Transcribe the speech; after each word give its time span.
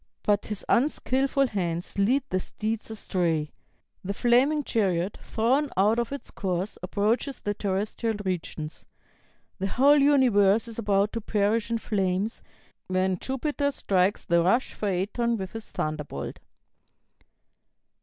But 0.23 0.47
his 0.47 0.65
unskilful 0.67 1.45
hands 1.49 1.99
lead 1.99 2.23
the 2.31 2.39
steeds 2.39 2.89
astray. 2.89 3.51
The 4.03 4.15
flaming 4.15 4.63
chariot, 4.63 5.15
thrown 5.21 5.69
out 5.77 5.99
of 5.99 6.11
its 6.11 6.31
course, 6.31 6.79
approaches 6.81 7.39
the 7.39 7.53
terrestrial 7.53 8.15
regions. 8.25 8.83
The 9.59 9.67
whole 9.67 9.97
universe 9.99 10.67
is 10.67 10.79
about 10.79 11.11
to 11.13 11.21
perish 11.21 11.69
in 11.69 11.77
flames, 11.77 12.41
when 12.87 13.19
Jupiter 13.19 13.69
strikes 13.69 14.25
the 14.25 14.41
rash 14.41 14.73
Phaëton 14.75 15.37
with 15.37 15.51
his 15.51 15.69
thunderbolt." 15.69 16.39